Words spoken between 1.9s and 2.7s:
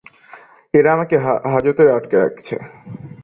আটকে রেখেছে?